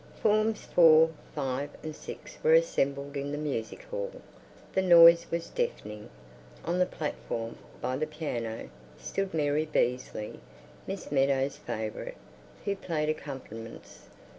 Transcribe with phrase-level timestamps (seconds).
[0.19, 4.11] Forms Four, Five, and Six were assembled in the music hall.
[4.73, 6.09] The noise was deafening.
[6.65, 10.39] On the platform, by the piano, stood Mary Beazley,
[10.87, 12.17] Miss Meadows' favourite,
[12.65, 14.07] who played accompaniments.